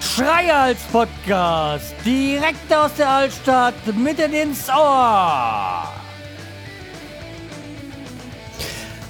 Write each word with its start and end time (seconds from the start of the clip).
Schreihals 0.00 0.80
Podcast, 0.92 1.94
direkt 2.04 2.72
aus 2.72 2.92
der 2.96 3.08
Altstadt, 3.08 3.74
mitten 3.96 4.32
ins 4.32 4.68
Ohr. 4.68 5.94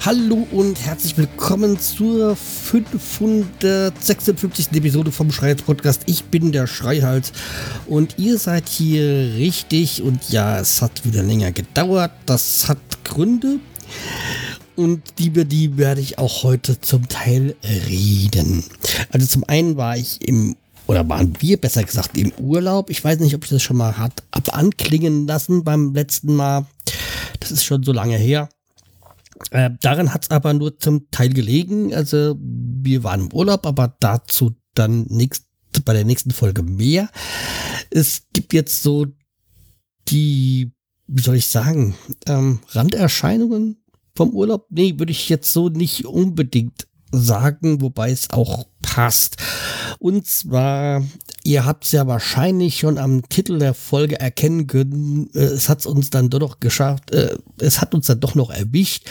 Hallo 0.05 0.47
und 0.51 0.79
herzlich 0.85 1.17
willkommen 1.17 1.79
zur 1.79 2.35
556. 2.35 4.67
Episode 4.73 5.11
vom 5.11 5.31
Schreihals 5.31 5.63
Podcast. 5.63 6.03
Ich 6.05 6.25
bin 6.25 6.51
der 6.51 6.67
Schreihals 6.67 7.33
und 7.87 8.19
ihr 8.19 8.37
seid 8.37 8.69
hier 8.69 9.33
richtig 9.35 10.03
und 10.03 10.29
ja, 10.29 10.59
es 10.59 10.83
hat 10.83 11.03
wieder 11.05 11.23
länger 11.23 11.51
gedauert. 11.51 12.11
Das 12.27 12.69
hat 12.69 12.77
Gründe 13.05 13.59
und 14.75 15.01
über 15.19 15.45
die 15.45 15.77
werde 15.77 16.01
ich 16.01 16.19
auch 16.19 16.43
heute 16.43 16.81
zum 16.81 17.07
Teil 17.07 17.55
reden. 17.63 18.65
Also 19.11 19.25
zum 19.25 19.45
einen 19.45 19.77
war 19.77 19.95
ich 19.95 20.27
im 20.27 20.57
oder 20.87 21.07
waren 21.09 21.33
wir 21.39 21.59
besser 21.59 21.83
gesagt 21.83 22.17
im 22.17 22.31
Urlaub. 22.33 22.89
Ich 22.89 23.03
weiß 23.03 23.19
nicht, 23.19 23.33
ob 23.33 23.43
ich 23.43 23.49
das 23.49 23.63
schon 23.63 23.77
mal 23.77 23.97
hat 23.97 24.23
ab 24.31 24.55
anklingen 24.55 25.25
lassen 25.25 25.63
beim 25.63 25.93
letzten 25.93 26.35
Mal. 26.35 26.65
Das 27.39 27.51
ist 27.51 27.63
schon 27.63 27.83
so 27.83 27.91
lange 27.91 28.17
her. 28.17 28.49
Äh, 29.51 29.71
daran 29.81 30.13
hat 30.13 30.23
es 30.23 30.31
aber 30.31 30.53
nur 30.53 30.77
zum 30.77 31.09
Teil 31.11 31.29
gelegen. 31.29 31.93
Also 31.93 32.35
wir 32.39 33.03
waren 33.03 33.21
im 33.21 33.33
Urlaub, 33.33 33.65
aber 33.65 33.95
dazu 33.99 34.55
dann 34.75 35.05
nächst, 35.09 35.45
bei 35.83 35.93
der 35.93 36.05
nächsten 36.05 36.31
Folge 36.31 36.63
mehr. 36.63 37.09
Es 37.89 38.23
gibt 38.33 38.53
jetzt 38.53 38.83
so 38.83 39.07
die, 40.07 40.71
wie 41.07 41.21
soll 41.21 41.35
ich 41.35 41.47
sagen, 41.47 41.95
ähm, 42.27 42.59
Randerscheinungen 42.69 43.77
vom 44.15 44.31
Urlaub. 44.31 44.67
Nee, 44.69 44.95
würde 44.97 45.11
ich 45.11 45.29
jetzt 45.29 45.51
so 45.51 45.69
nicht 45.69 46.05
unbedingt 46.05 46.87
sagen, 47.11 47.81
wobei 47.81 48.11
es 48.11 48.29
auch 48.29 48.65
passt. 48.81 49.37
Und 49.99 50.27
zwar, 50.27 51.03
ihr 51.43 51.65
habt 51.65 51.85
es 51.85 51.91
ja 51.91 52.07
wahrscheinlich 52.07 52.79
schon 52.79 52.97
am 52.97 53.27
Titel 53.29 53.59
der 53.59 53.73
Folge 53.73 54.19
erkennen 54.19 54.67
können, 54.67 55.29
äh, 55.33 55.39
es 55.39 55.69
hat 55.69 55.85
uns 55.85 56.09
dann 56.09 56.29
doch 56.29 56.39
noch 56.39 56.59
geschafft, 56.59 57.11
äh, 57.11 57.37
es 57.59 57.81
hat 57.81 57.93
uns 57.93 58.07
dann 58.07 58.19
doch 58.19 58.35
noch 58.35 58.49
erwischt. 58.49 59.05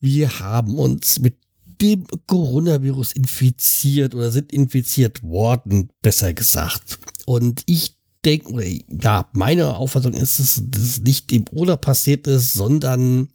Wir 0.00 0.38
haben 0.40 0.78
uns 0.78 1.18
mit 1.18 1.36
dem 1.80 2.06
Coronavirus 2.26 3.12
infiziert 3.12 4.14
oder 4.14 4.30
sind 4.30 4.52
infiziert 4.52 5.22
worden, 5.22 5.90
besser 6.02 6.32
gesagt. 6.32 6.98
Und 7.26 7.62
ich 7.66 7.93
denke, 8.24 8.80
ja, 8.88 9.28
meine 9.32 9.76
Auffassung 9.76 10.12
ist, 10.12 10.38
dass 10.38 10.82
es 10.82 11.00
nicht 11.00 11.32
im 11.32 11.44
Urlaub 11.52 11.80
passiert 11.80 12.26
ist, 12.26 12.54
sondern 12.54 13.28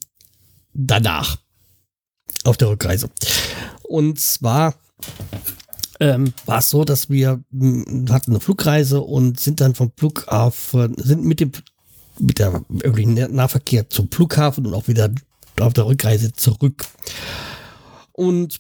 danach 0.73 1.37
auf 2.43 2.57
der 2.57 2.69
Rückreise. 2.69 3.09
Und 3.83 4.19
zwar 4.19 4.75
ähm, 5.99 6.33
war 6.45 6.59
es 6.59 6.69
so, 6.69 6.85
dass 6.85 7.09
wir 7.09 7.43
mh, 7.51 7.85
hm, 7.85 8.11
hatten 8.11 8.31
eine 8.31 8.39
Flugreise 8.39 9.01
und 9.01 9.39
sind 9.39 9.61
dann 9.61 9.75
vom 9.75 9.91
Flughafen, 9.95 10.95
sind 10.97 11.23
mit 11.23 11.39
dem 11.39 11.51
mit 12.21 12.39
der 12.39 12.65
öffentlichen 12.83 13.33
Nahverkehr 13.33 13.89
zum 13.89 14.11
Flughafen 14.11 14.65
und 14.65 14.73
auch 14.73 14.89
wieder 14.89 15.09
auf 15.59 15.73
der 15.73 15.85
Rückreise 15.85 16.33
zurück. 16.33 16.85
Und 18.11 18.59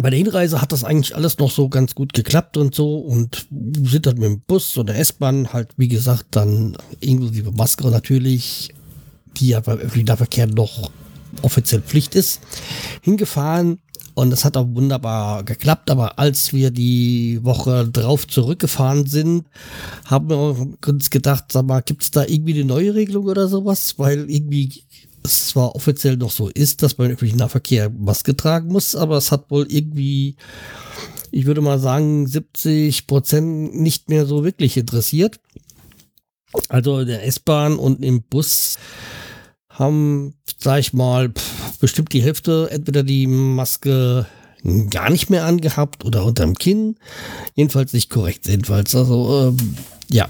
bei 0.00 0.10
der 0.10 0.18
Hinreise 0.18 0.60
hat 0.60 0.72
das 0.72 0.84
eigentlich 0.84 1.14
alles 1.14 1.38
noch 1.38 1.50
so 1.50 1.68
ganz 1.68 1.94
gut 1.94 2.12
geklappt 2.12 2.56
und 2.56 2.74
so 2.74 2.98
und 2.98 3.46
sind 3.50 4.06
dann 4.06 4.14
mit 4.16 4.24
dem 4.24 4.40
Bus 4.40 4.76
oder 4.78 4.94
S-Bahn 4.94 5.52
halt, 5.52 5.70
wie 5.76 5.88
gesagt, 5.88 6.26
dann 6.30 6.76
inklusive 7.00 7.52
Maske 7.52 7.88
natürlich, 7.88 8.72
die 9.36 9.48
ja 9.48 9.60
beim 9.60 9.78
öffentlichen 9.78 10.06
Nahverkehr 10.06 10.46
noch 10.46 10.90
offiziell 11.42 11.82
Pflicht 11.82 12.14
ist, 12.14 12.40
hingefahren 13.02 13.78
und 14.14 14.30
das 14.30 14.44
hat 14.44 14.56
auch 14.56 14.68
wunderbar 14.68 15.42
geklappt. 15.42 15.90
Aber 15.90 16.18
als 16.18 16.52
wir 16.52 16.70
die 16.70 17.40
Woche 17.42 17.88
drauf 17.88 18.26
zurückgefahren 18.26 19.06
sind, 19.06 19.46
haben 20.04 20.30
wir 20.30 20.66
uns 20.86 21.10
gedacht, 21.10 21.46
sag 21.50 21.66
mal, 21.66 21.80
gibt 21.80 22.02
es 22.02 22.10
da 22.12 22.24
irgendwie 22.24 22.54
eine 22.54 22.64
neue 22.64 22.94
Regelung 22.94 23.26
oder 23.26 23.48
sowas? 23.48 23.94
Weil 23.98 24.30
irgendwie 24.30 24.84
es 25.24 25.48
zwar 25.48 25.74
offiziell 25.74 26.16
noch 26.16 26.30
so 26.30 26.48
ist, 26.48 26.82
dass 26.82 26.98
man 26.98 27.06
im 27.06 27.14
öffentlichen 27.14 27.38
Nahverkehr 27.38 27.90
Maske 27.90 28.36
tragen 28.36 28.68
muss, 28.68 28.94
aber 28.94 29.16
es 29.16 29.32
hat 29.32 29.50
wohl 29.50 29.66
irgendwie, 29.70 30.36
ich 31.30 31.46
würde 31.46 31.60
mal 31.60 31.78
sagen, 31.78 32.26
70 32.26 33.06
Prozent 33.06 33.74
nicht 33.74 34.08
mehr 34.08 34.26
so 34.26 34.44
wirklich 34.44 34.76
interessiert. 34.76 35.40
Also 36.68 37.00
in 37.00 37.08
der 37.08 37.26
S-Bahn 37.26 37.76
und 37.76 38.04
im 38.04 38.22
Bus 38.22 38.76
haben, 39.70 40.34
sag 40.58 40.78
ich 40.78 40.92
mal, 40.92 41.32
bestimmt 41.80 42.12
die 42.12 42.22
Hälfte 42.22 42.68
entweder 42.70 43.02
die 43.02 43.26
Maske 43.26 44.26
gar 44.90 45.10
nicht 45.10 45.30
mehr 45.30 45.44
angehabt 45.44 46.04
oder 46.04 46.24
unterm 46.24 46.54
Kinn. 46.54 46.96
Jedenfalls 47.54 47.92
nicht 47.92 48.10
korrekt, 48.10 48.46
jedenfalls. 48.46 48.94
Also, 48.94 49.48
ähm, 49.48 49.76
ja. 50.10 50.28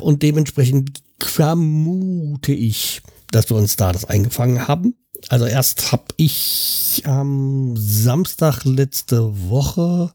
Und 0.00 0.22
dementsprechend 0.22 1.02
vermute 1.18 2.52
ich, 2.52 3.02
dass 3.30 3.50
wir 3.50 3.56
uns 3.56 3.76
da 3.76 3.92
das 3.92 4.04
eingefangen 4.04 4.68
haben. 4.68 4.94
Also 5.28 5.46
erst 5.46 5.92
habe 5.92 6.04
ich 6.16 7.02
am 7.04 7.74
Samstag 7.76 8.64
letzte 8.64 9.48
Woche 9.48 10.12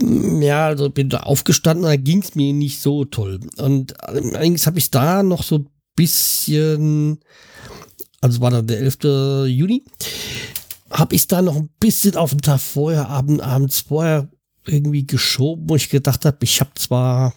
ja, 0.00 0.66
also 0.66 0.90
bin 0.90 1.08
da 1.08 1.20
aufgestanden, 1.20 1.84
da 1.84 1.96
ging 1.96 2.22
es 2.22 2.34
mir 2.34 2.52
nicht 2.52 2.80
so 2.80 3.04
toll. 3.04 3.40
Und 3.56 4.00
allerdings 4.02 4.66
habe 4.66 4.78
ich 4.78 4.90
da 4.90 5.22
noch 5.22 5.42
so 5.42 5.64
bisschen, 5.96 7.18
also 8.20 8.40
war 8.40 8.50
dann 8.50 8.66
der 8.66 8.78
11. 8.78 9.48
Juni, 9.48 9.84
habe 10.90 11.14
ich 11.14 11.26
da 11.26 11.42
noch 11.42 11.56
ein 11.56 11.70
bisschen 11.80 12.16
auf 12.16 12.30
den 12.30 12.42
Tag 12.42 12.60
vorher, 12.60 13.08
Abend, 13.08 13.40
abends 13.40 13.80
vorher 13.80 14.28
irgendwie 14.66 15.06
geschoben, 15.06 15.68
wo 15.68 15.76
ich 15.76 15.88
gedacht 15.88 16.24
habe, 16.24 16.38
ich 16.42 16.60
habe 16.60 16.70
zwar 16.74 17.34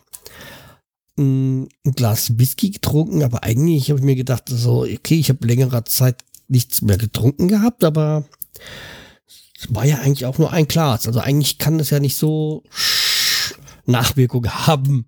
ein, 1.21 1.69
Glas 1.95 2.37
Whisky 2.37 2.71
getrunken, 2.71 3.23
aber 3.23 3.43
eigentlich 3.43 3.89
habe 3.89 3.99
ich 3.99 4.05
mir 4.05 4.15
gedacht, 4.15 4.43
so, 4.49 4.81
okay, 4.81 5.19
ich 5.19 5.29
habe 5.29 5.47
längere 5.47 5.83
Zeit 5.83 6.23
nichts 6.47 6.81
mehr 6.81 6.97
getrunken 6.97 7.47
gehabt, 7.47 7.83
aber 7.83 8.25
es 9.59 9.73
war 9.73 9.85
ja 9.85 9.97
eigentlich 9.97 10.25
auch 10.25 10.37
nur 10.37 10.51
ein 10.51 10.67
Glas. 10.67 11.07
Also 11.07 11.19
eigentlich 11.19 11.57
kann 11.57 11.77
das 11.77 11.89
ja 11.89 11.99
nicht 11.99 12.17
so 12.17 12.63
Nachwirkung 13.85 14.47
haben. 14.67 15.05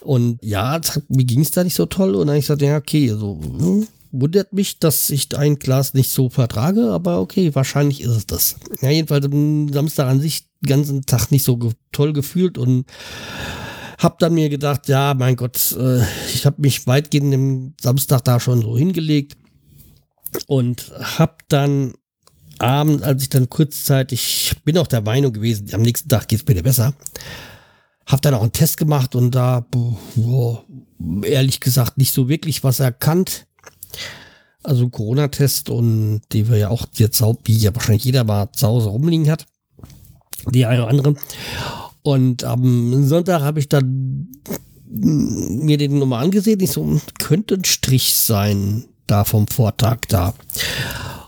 Und 0.00 0.38
ja, 0.42 0.80
mir 1.08 1.24
ging 1.24 1.40
es 1.40 1.50
da 1.50 1.64
nicht 1.64 1.74
so 1.74 1.86
toll. 1.86 2.14
Und 2.14 2.28
dann 2.28 2.36
ich 2.36 2.44
gesagt, 2.44 2.62
ja, 2.62 2.76
okay, 2.76 3.10
also 3.10 3.40
hm, 3.42 3.88
wundert 4.12 4.52
mich, 4.52 4.78
dass 4.78 5.10
ich 5.10 5.36
ein 5.36 5.58
Glas 5.58 5.94
nicht 5.94 6.10
so 6.10 6.30
vertrage, 6.30 6.90
aber 6.90 7.20
okay, 7.20 7.54
wahrscheinlich 7.54 8.00
ist 8.00 8.10
es 8.10 8.26
das. 8.26 8.56
Ja, 8.80 8.90
jedenfalls 8.90 9.26
am 9.26 9.72
Samstag 9.72 10.08
an 10.08 10.20
sich 10.20 10.46
den 10.60 10.68
ganzen 10.68 11.06
Tag 11.06 11.30
nicht 11.30 11.44
so 11.44 11.58
toll 11.92 12.12
gefühlt 12.12 12.58
und 12.58 12.86
hab 13.98 14.20
dann 14.20 14.34
mir 14.34 14.48
gedacht, 14.48 14.88
ja, 14.88 15.12
mein 15.14 15.36
Gott, 15.36 15.76
äh, 15.78 16.02
ich 16.32 16.46
habe 16.46 16.62
mich 16.62 16.86
weitgehend 16.86 17.34
im 17.34 17.74
Samstag 17.80 18.24
da 18.24 18.38
schon 18.40 18.62
so 18.62 18.78
hingelegt 18.78 19.36
und 20.46 20.92
hab 21.00 21.48
dann 21.48 21.94
abends, 22.58 23.02
als 23.02 23.22
ich 23.22 23.28
dann 23.28 23.48
kurzzeitig, 23.48 24.54
bin 24.64 24.78
auch 24.78 24.86
der 24.86 25.00
Meinung 25.00 25.32
gewesen, 25.32 25.68
am 25.72 25.82
nächsten 25.82 26.08
Tag 26.08 26.28
geht's 26.28 26.46
mir 26.46 26.62
besser, 26.62 26.94
hab 28.06 28.22
dann 28.22 28.34
auch 28.34 28.42
einen 28.42 28.52
Test 28.52 28.76
gemacht 28.76 29.14
und 29.14 29.34
da, 29.34 29.66
boah, 29.70 30.64
ehrlich 31.22 31.60
gesagt, 31.60 31.98
nicht 31.98 32.14
so 32.14 32.28
wirklich 32.28 32.64
was 32.64 32.80
erkannt. 32.80 33.46
Also 34.62 34.88
Corona-Test 34.88 35.70
und 35.70 36.22
die 36.32 36.48
wir 36.48 36.56
ja 36.56 36.68
auch 36.68 36.86
jetzt, 36.94 37.22
wie 37.44 37.56
ja 37.56 37.74
wahrscheinlich 37.74 38.04
jeder 38.04 38.24
mal 38.24 38.50
zu 38.52 38.66
Hause 38.66 38.88
rumliegen 38.88 39.30
hat. 39.30 39.46
Die 40.50 40.66
eine 40.66 40.82
oder 40.82 40.90
andere. 40.90 41.14
Und 42.08 42.42
am 42.42 43.04
Sonntag 43.04 43.42
habe 43.42 43.60
ich 43.60 43.68
dann 43.68 44.28
mir 44.88 45.76
den 45.76 45.98
nochmal 45.98 46.24
angesehen. 46.24 46.58
Ich 46.60 46.70
so, 46.70 46.98
könnte 47.18 47.56
ein 47.56 47.66
Strich 47.66 48.14
sein 48.14 48.86
da 49.06 49.24
vom 49.24 49.46
Vortag 49.46 49.98
da. 50.08 50.32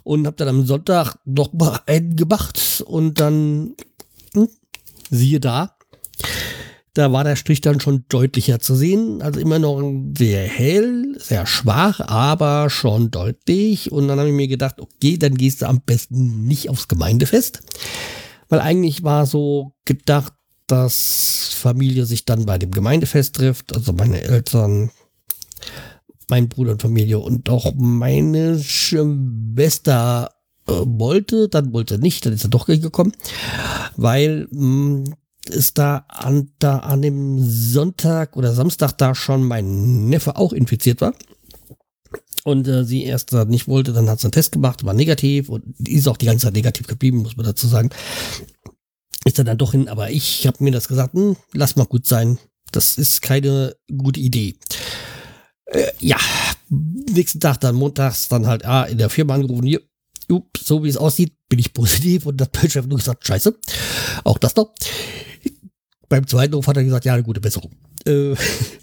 Und 0.05 0.27
habe 0.27 0.37
dann 0.37 0.49
am 0.49 0.65
Sonntag 0.65 1.17
noch 1.27 1.53
mal 1.53 1.81
einen 1.85 2.17
gemacht 2.17 2.83
und 2.87 3.21
dann, 3.21 3.75
hm, 4.33 4.49
siehe 5.11 5.39
da, 5.39 5.77
da 6.95 7.13
war 7.13 7.25
der 7.25 7.37
Strich 7.37 7.61
dann 7.61 7.81
schon 7.81 8.07
deutlicher 8.09 8.59
zu 8.59 8.75
sehen. 8.75 9.21
Also 9.21 9.39
immer 9.39 9.59
noch 9.59 9.83
sehr 10.17 10.45
hell, 10.49 11.15
sehr 11.19 11.45
schwach, 11.45 12.01
aber 12.01 12.71
schon 12.71 13.11
deutlich. 13.11 13.93
Und 13.93 14.09
dann 14.09 14.19
habe 14.19 14.31
ich 14.31 14.35
mir 14.35 14.49
gedacht, 14.49 14.81
okay, 14.81 15.19
dann 15.19 15.35
gehst 15.35 15.61
du 15.61 15.69
am 15.69 15.83
besten 15.83 16.47
nicht 16.47 16.71
aufs 16.71 16.89
Gemeindefest. 16.89 17.65
Weil 18.49 18.61
eigentlich 18.61 19.03
war 19.03 19.27
so 19.27 19.75
gedacht, 19.85 20.33
dass 20.71 21.51
Familie 21.55 22.07
sich 22.07 22.25
dann 22.25 22.47
bei 22.47 22.59
dem 22.59 22.71
Gemeindefest 22.71 23.35
trifft. 23.37 23.75
Also 23.75 23.93
meine 23.93 24.23
Eltern, 24.23 24.91
mein 26.29 26.49
Bruder 26.49 26.73
und 26.73 26.83
Familie 26.83 27.19
und 27.19 27.49
auch 27.51 27.73
meine 27.77 28.59
Schwester 28.63 30.31
äh, 30.67 30.73
wollte, 30.73 31.49
dann 31.49 31.73
wollte 31.73 31.99
nicht, 31.99 32.25
dann 32.25 32.33
ist 32.33 32.45
er 32.45 32.51
doch 32.51 32.67
gekommen, 32.67 33.13
weil 33.97 34.47
mh, 34.51 35.05
hm, 35.05 35.05
ist 35.49 35.79
da 35.79 36.05
an, 36.09 36.51
da 36.59 36.79
an 36.79 37.03
dem 37.03 37.39
Sonntag 37.41 38.37
oder 38.37 38.55
Samstag 38.55 38.93
da 38.99 39.15
schon 39.15 39.43
mein 39.43 40.09
Neffe 40.09 40.37
auch 40.37 40.53
infiziert 40.53 41.01
war. 41.01 41.15
und 42.45 42.69
äh, 42.69 42.85
sie 42.85 43.05
erst 43.05 43.33
nicht 43.33 43.67
wollte, 43.67 43.93
dann 43.93 44.09
hat 44.09 44.21
sie 44.21 44.27
einen 44.27 44.33
Test 44.33 44.53
gemacht, 44.53 44.85
war 44.85 44.95
negativ 44.95 45.49
und 45.49 45.65
ist 45.89 46.07
auch 46.09 46.17
die 46.17 46.27
ganze 46.27 46.47
Zeit 46.47 46.55
negativ 46.55 46.87
geblieben, 46.87 47.19
muss 47.19 47.37
man 47.37 47.47
dazu 47.47 47.67
sagen. 47.67 47.91
Ist 49.25 49.39
er 49.39 49.45
dann 49.45 49.59
doch 49.59 49.73
hin, 49.73 49.89
aber 49.89 50.11
ich 50.11 50.47
habe 50.47 50.65
mir 50.65 50.73
das 50.73 50.89
gesagt, 50.89 51.15
hm, 51.15 51.37
lass 51.53 51.77
mal 51.77 51.85
gut 51.85 52.07
sein, 52.07 52.39
das 52.73 52.97
ist 52.97 53.21
keine 53.21 53.77
gute 53.97 54.21
Idee. 54.21 54.57
Äh, 55.67 55.93
ja, 55.99 56.17
nächsten 56.69 57.41
Tag 57.41 57.61
dann 57.61 57.75
montags 57.75 58.29
dann 58.29 58.47
halt 58.47 58.65
ah, 58.65 58.85
in 58.85 58.99
der 58.99 59.11
Firma 59.11 59.35
angerufen, 59.35 59.67
hier, 59.67 59.83
ups, 60.31 60.67
so 60.67 60.83
wie 60.85 60.89
es 60.89 60.97
aussieht, 60.97 61.35
bin 61.49 61.59
ich 61.59 61.73
positiv 61.75 62.27
und 62.27 62.41
hat 62.41 62.57
mein 62.57 62.71
Chef 62.71 62.87
nur 62.87 62.99
gesagt, 62.99 63.27
scheiße, 63.27 63.55
auch 64.25 64.39
das 64.39 64.57
noch. 64.57 64.75
Beim 66.09 66.27
zweiten 66.27 66.55
Ruf 66.55 66.67
hat 66.67 66.77
er 66.77 66.85
gesagt, 66.85 67.05
ja, 67.05 67.15
eine 67.15 67.23
gute 67.23 67.41
Besserung. 67.41 67.73
Äh, 68.07 68.35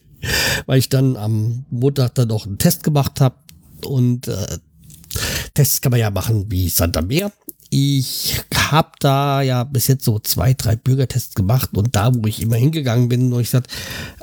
weil 0.66 0.80
ich 0.80 0.90
dann 0.90 1.18
am 1.18 1.66
Montag 1.70 2.16
dann 2.16 2.28
noch 2.28 2.46
einen 2.46 2.58
Test 2.58 2.84
gemacht 2.84 3.22
habe 3.22 3.38
und 3.86 4.28
äh, 4.28 4.60
Tests 5.54 5.82
kann 5.82 5.92
man 5.92 6.00
ja 6.00 6.12
machen 6.12 6.46
wie 6.52 6.70
Sand 6.70 6.98
am 6.98 7.08
Meer. 7.08 7.32
Ich 7.70 8.40
habe 8.56 8.92
da 9.00 9.42
ja 9.42 9.64
bis 9.64 9.88
jetzt 9.88 10.06
so 10.06 10.20
zwei, 10.20 10.54
drei 10.54 10.76
Bürgertests 10.76 11.36
gemacht 11.36 11.70
und 11.76 11.96
da, 11.96 12.14
wo 12.14 12.28
ich 12.28 12.42
immer 12.42 12.56
hingegangen 12.56 13.10
bin, 13.10 13.34
und 13.34 13.42
ich 13.42 13.48
gesagt, 13.48 13.72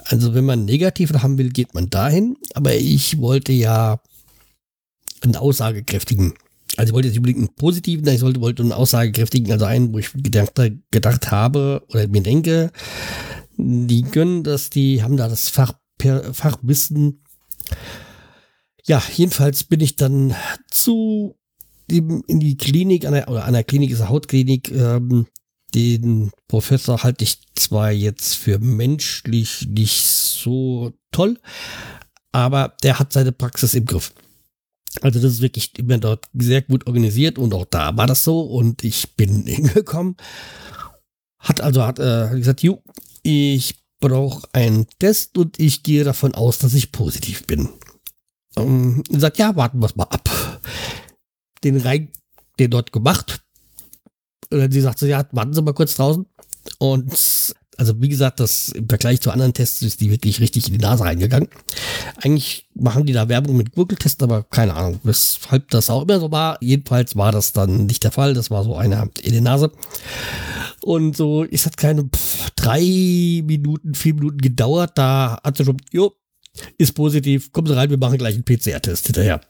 also 0.05 0.35
wenn 0.35 0.45
man 0.45 0.65
negativ 0.65 1.13
haben 1.13 1.39
will, 1.39 1.51
geht 1.51 1.75
man 1.75 1.91
dahin. 1.91 2.37
Aber 2.55 2.75
ich 2.75 3.19
wollte 3.19 3.53
ja 3.53 4.01
einen 5.23 5.37
aussagekräftigen, 5.37 6.35
also 6.77 6.91
ich 6.91 6.95
wollte 6.95 7.09
jetzt 7.09 7.17
unbedingt 7.17 7.39
einen 7.39 7.55
positiven, 7.55 8.07
ich 8.09 8.23
wollte, 8.23 8.41
wollte 8.41 8.63
einen 8.63 8.73
aussagekräftigen, 8.73 9.53
also 9.53 9.65
einen, 9.65 9.93
wo 9.93 9.99
ich 9.99 10.13
gedacht, 10.13 10.61
gedacht 10.91 11.31
habe 11.31 11.85
oder 11.89 12.09
mir 12.09 12.23
denke, 12.23 12.73
die 13.57 14.03
können 14.03 14.43
das, 14.43 14.71
die 14.71 15.03
haben 15.03 15.17
da 15.17 15.29
das 15.29 15.49
Fach, 15.49 15.75
Fachwissen. 16.33 17.23
Ja, 18.85 19.03
jedenfalls 19.15 19.65
bin 19.65 19.81
ich 19.81 19.97
dann 19.97 20.35
zu 20.71 21.37
in 21.89 22.23
die 22.41 22.57
Klinik, 22.57 23.05
an 23.07 23.13
der, 23.13 23.29
oder 23.29 23.45
an 23.45 23.53
der 23.53 23.65
Klinik 23.65 23.91
ist 23.91 24.01
eine 24.01 24.11
Hautklinik, 24.11 24.71
ähm, 24.71 25.27
den 25.75 26.31
Professor 26.49 27.03
halte 27.03 27.25
ich 27.25 27.39
zwar 27.55 27.91
jetzt 27.91 28.35
für 28.35 28.59
menschlich 28.59 29.67
nicht 29.69 30.03
so 30.03 30.93
toll, 31.11 31.39
aber 32.33 32.77
der 32.83 32.99
hat 32.99 33.13
seine 33.13 33.33
Praxis 33.33 33.75
im 33.75 33.85
Griff. 33.85 34.13
Also 35.03 35.21
das 35.21 35.33
ist 35.33 35.41
wirklich 35.41 35.77
immer 35.79 35.99
dort 35.99 36.27
sehr 36.33 36.63
gut 36.63 36.87
organisiert 36.87 37.39
und 37.39 37.53
auch 37.53 37.65
da 37.65 37.97
war 37.97 38.07
das 38.07 38.23
so 38.23 38.43
und 38.43 38.85
ich 38.85 39.17
bin 39.17 39.47
hingekommen. 39.47 40.17
Hat 41.39 41.61
also 41.61 41.83
hat 41.83 41.99
äh, 41.99 42.31
gesagt, 42.31 42.63
ju, 42.63 42.79
ich 43.23 43.75
brauche 44.01 44.49
einen 44.53 44.87
Test 44.99 45.37
und 45.37 45.59
ich 45.59 45.83
gehe 45.83 46.05
davon 46.05 46.35
aus, 46.35 46.59
dass 46.59 46.75
ich 46.75 46.93
positiv 46.93 47.47
bin. 47.47 47.69
Ähm, 48.57 49.03
sagt, 49.11 49.39
ja, 49.39 49.57
warten 49.57 49.81
wir 49.81 49.87
es 49.87 49.97
mal 49.97 50.05
ab 50.05 50.34
den 51.65 51.79
rein, 51.79 52.09
den 52.59 52.71
dort 52.71 52.93
gemacht. 52.93 53.41
Und 54.51 54.73
sie 54.73 54.81
sagt 54.81 54.99
so, 54.99 55.07
ja, 55.07 55.25
warten 55.33 55.55
Sie 55.55 55.63
mal 55.63 55.75
kurz 55.75 55.97
draußen. 55.97 56.27
Und 56.79 57.55
also 57.77 58.01
wie 58.01 58.09
gesagt, 58.09 58.41
das 58.41 58.69
im 58.69 58.89
Vergleich 58.89 59.21
zu 59.21 59.31
anderen 59.31 59.53
Tests 59.53 59.83
ist 59.83 60.01
die 60.01 60.11
wirklich 60.11 60.41
richtig 60.41 60.69
in 60.69 60.75
die 60.75 60.85
Nase 60.85 61.05
reingegangen. 61.05 61.49
Eigentlich 62.23 62.69
machen 62.75 63.05
die 63.05 63.13
da 63.13 63.29
Werbung 63.29 63.57
mit 63.57 63.73
Gurgeltests, 63.73 64.23
aber 64.23 64.45
keine 64.45 64.75
Ahnung, 64.75 65.01
weshalb 65.03 65.71
das 65.71 65.91
auch 65.91 66.03
immer 66.03 66.21
so 66.21 66.31
war. 66.31 66.59
Jedenfalls 66.61 67.17
war 67.17 67.33
das 67.33 67.53
dann 67.53 67.87
nicht 67.87 68.05
der 68.05 68.13
Fall. 68.13 68.35
Das 68.35 68.51
war 68.51 68.63
so 68.65 68.77
einer 68.77 69.09
in 69.23 69.33
die 69.33 69.41
Nase. 69.41 69.73
Und 70.83 71.17
so, 71.17 71.45
es 71.45 71.67
hat 71.67 71.77
keine 71.77 72.05
pff, 72.05 72.51
drei 72.57 73.43
Minuten, 73.45 73.95
vier 73.95 74.15
Minuten 74.15 74.39
gedauert. 74.39 74.93
Da 74.95 75.41
hat 75.43 75.57
sie 75.57 75.65
schon, 75.65 75.79
jo, 75.91 76.13
ist 76.79 76.95
positiv, 76.95 77.51
kommen 77.53 77.67
Sie 77.67 77.75
rein, 77.75 77.91
wir 77.91 77.99
machen 77.99 78.19
gleich 78.19 78.35
einen 78.35 78.45
PCR-Test 78.45 79.07
hinterher 79.07 79.41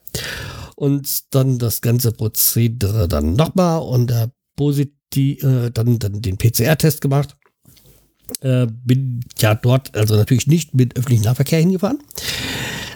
und 0.76 1.34
dann 1.34 1.58
das 1.58 1.80
ganze 1.80 2.12
Prozedere 2.12 3.08
dann 3.08 3.34
nochmal 3.34 3.80
und 3.82 4.10
äh, 4.10 4.28
positiv, 4.56 5.42
äh, 5.42 5.70
dann, 5.70 5.98
dann 5.98 6.22
den 6.22 6.36
PCR-Test 6.36 7.00
gemacht. 7.00 7.36
Äh, 8.40 8.66
bin 8.84 9.20
ja 9.38 9.54
dort 9.54 9.94
also 9.96 10.16
natürlich 10.16 10.46
nicht 10.46 10.74
mit 10.74 10.96
öffentlichem 10.96 11.24
Nahverkehr 11.24 11.60
hingefahren, 11.60 11.98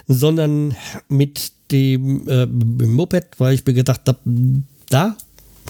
sondern 0.07 0.75
mit 1.09 1.53
dem, 1.71 2.27
äh, 2.29 2.47
mit 2.47 2.81
dem 2.81 2.95
Moped, 2.95 3.39
weil 3.39 3.55
ich 3.55 3.67
mir 3.67 3.75
gedacht 3.75 4.03
habe, 4.07 4.19
da 4.89 5.17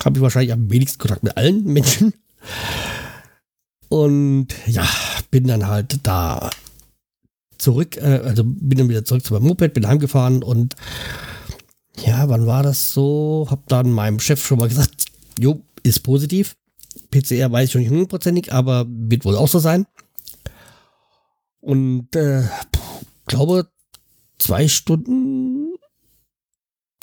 habe 0.05 0.19
ich 0.19 0.23
wahrscheinlich 0.23 0.53
am 0.53 0.71
wenigsten 0.71 0.99
Kontakt 0.99 1.25
mit 1.25 1.37
allen 1.37 1.65
Menschen. 1.65 2.15
Und 3.89 4.49
ja, 4.67 4.87
bin 5.31 5.47
dann 5.47 5.67
halt 5.67 5.99
da 6.03 6.51
zurück, 7.57 7.97
äh, 7.97 8.21
also 8.25 8.45
bin 8.45 8.79
dann 8.79 8.89
wieder 8.89 9.05
zurück 9.05 9.25
zu 9.25 9.35
meinem 9.35 9.49
Moped, 9.49 9.75
bin 9.75 9.87
heimgefahren 9.87 10.43
und 10.43 10.77
ja, 12.05 12.29
wann 12.29 12.47
war 12.47 12.63
das 12.63 12.93
so? 12.93 13.47
Hab 13.51 13.67
dann 13.69 13.91
meinem 13.91 14.21
Chef 14.21 14.45
schon 14.45 14.59
mal 14.59 14.69
gesagt, 14.69 15.07
jo, 15.39 15.63
ist 15.83 16.01
positiv. 16.01 16.57
PCR 17.11 17.51
weiß 17.51 17.67
ich 17.67 17.73
schon 17.73 17.81
nicht 17.81 17.91
hundertprozentig, 17.91 18.53
aber 18.53 18.87
wird 18.89 19.25
wohl 19.25 19.37
auch 19.37 19.49
so 19.49 19.59
sein. 19.59 19.87
Und 21.61 22.15
äh, 22.17 22.43
glaube, 23.27 23.69
zwei 24.39 24.69
Stunden, 24.69 25.75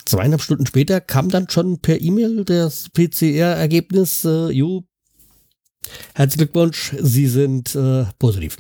zweieinhalb 0.05 0.41
Stunden 0.41 0.65
später 0.65 1.01
kam 1.01 1.29
dann 1.29 1.49
schon 1.49 1.79
per 1.79 2.01
E-Mail 2.01 2.45
das 2.45 2.89
PCR-Ergebnis, 2.89 4.25
äh, 4.25 4.49
jo, 4.51 4.83
herzlichen 6.13 6.45
Glückwunsch, 6.45 6.95
Sie 6.99 7.27
sind 7.27 7.75
äh, 7.75 8.05
positiv 8.19 8.57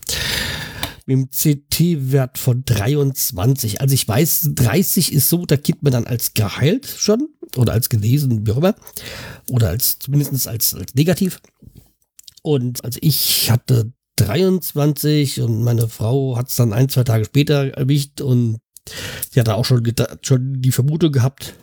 mit 1.05 1.17
dem 1.17 1.29
CT-Wert 1.29 2.37
von 2.37 2.63
23. 2.65 3.81
Also 3.81 3.93
ich 3.93 4.07
weiß, 4.07 4.49
30 4.55 5.13
ist 5.13 5.29
so, 5.29 5.45
da 5.45 5.55
geht 5.55 5.83
man 5.83 5.93
dann 5.93 6.07
als 6.07 6.33
geheilt 6.33 6.87
schon 6.87 7.29
oder 7.55 7.73
als 7.73 7.89
genesen, 7.89 8.45
wie 8.45 8.51
auch 8.51 8.57
immer. 8.57 8.75
Oder 9.49 9.69
als 9.69 9.99
zumindest 9.99 10.47
als, 10.47 10.73
als 10.73 10.95
negativ. 10.95 11.39
Und 12.41 12.83
also 12.83 12.99
ich 13.01 13.51
hatte 13.51 13.91
23 14.17 15.41
und 15.41 15.63
meine 15.63 15.89
Frau 15.89 16.37
hat 16.37 16.49
es 16.49 16.55
dann 16.55 16.73
ein, 16.73 16.89
zwei 16.89 17.03
Tage 17.03 17.25
später 17.25 17.69
erwischt 17.69 18.21
und 18.21 18.59
sie 19.31 19.39
hatte 19.39 19.55
auch 19.55 19.65
schon, 19.65 19.83
schon 20.21 20.61
die 20.61 20.71
Vermutung 20.71 21.11
gehabt. 21.11 21.55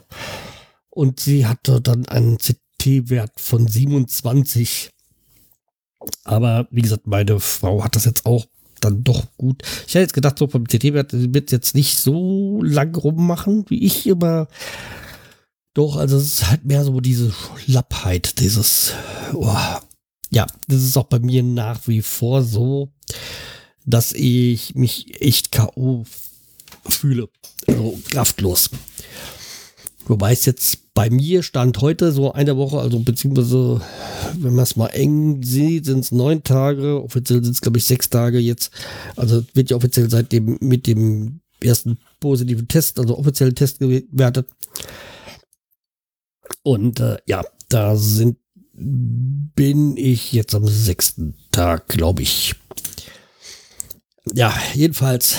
Und 0.89 1.19
sie 1.19 1.47
hatte 1.47 1.81
dann 1.81 2.05
einen 2.05 2.37
CT-Wert 2.37 3.39
von 3.39 3.67
27. 3.67 4.91
Aber 6.23 6.67
wie 6.69 6.81
gesagt, 6.81 7.07
meine 7.07 7.39
Frau 7.39 7.83
hat 7.83 7.95
das 7.95 8.05
jetzt 8.05 8.25
auch 8.25 8.45
dann 8.83 9.03
doch 9.03 9.25
gut. 9.37 9.63
Ich 9.87 9.95
hätte 9.95 10.01
jetzt 10.03 10.13
gedacht, 10.13 10.37
so 10.37 10.47
vom 10.47 10.65
CT-Wert 10.65 11.11
wird 11.33 11.51
jetzt 11.51 11.75
nicht 11.75 11.97
so 11.97 12.61
lang 12.63 12.95
rummachen 12.95 13.65
wie 13.69 13.83
ich, 13.83 14.11
aber 14.11 14.47
doch, 15.73 15.97
also 15.97 16.17
es 16.17 16.25
ist 16.25 16.49
halt 16.49 16.65
mehr 16.65 16.83
so 16.83 16.99
diese 16.99 17.31
Schlappheit, 17.31 18.39
dieses, 18.39 18.93
oh, 19.33 19.55
ja, 20.29 20.47
das 20.67 20.83
ist 20.83 20.97
auch 20.97 21.05
bei 21.05 21.19
mir 21.19 21.43
nach 21.43 21.87
wie 21.87 22.01
vor 22.01 22.43
so, 22.43 22.89
dass 23.85 24.13
ich 24.13 24.75
mich 24.75 25.21
echt 25.21 25.51
K.O. 25.51 26.05
fühle. 26.87 27.29
Also 27.67 27.99
kraftlos. 28.09 28.69
Wobei 30.05 30.33
es 30.33 30.45
jetzt 30.45 30.93
bei 30.93 31.09
mir 31.09 31.43
stand 31.43 31.79
heute 31.81 32.11
so 32.11 32.33
eine 32.33 32.57
Woche, 32.57 32.79
also 32.79 32.99
beziehungsweise, 32.99 33.81
wenn 34.37 34.53
man 34.53 34.63
es 34.63 34.75
mal 34.75 34.87
eng 34.87 35.41
sieht, 35.43 35.85
sind 35.85 35.99
es 35.99 36.11
neun 36.11 36.43
Tage, 36.43 37.01
offiziell 37.01 37.43
sind 37.43 37.53
es 37.53 37.61
glaube 37.61 37.77
ich 37.77 37.85
sechs 37.85 38.09
Tage 38.09 38.39
jetzt. 38.39 38.71
Also 39.15 39.43
wird 39.53 39.69
ja 39.69 39.77
offiziell 39.77 40.09
seitdem 40.09 40.57
mit 40.59 40.87
dem 40.87 41.39
ersten 41.61 41.97
positiven 42.19 42.67
Test, 42.67 42.99
also 42.99 43.17
offiziellen 43.17 43.55
Test 43.55 43.79
gewertet. 43.79 44.47
Und 46.63 46.99
äh, 46.99 47.17
ja, 47.25 47.43
da 47.69 47.95
sind 47.95 48.37
bin 48.75 49.97
ich 49.97 50.33
jetzt 50.33 50.55
am 50.55 50.67
sechsten 50.67 51.35
Tag, 51.51 51.87
glaube 51.87 52.23
ich. 52.23 52.55
Ja, 54.33 54.53
jedenfalls 54.73 55.37